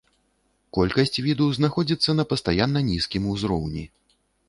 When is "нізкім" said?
2.91-3.33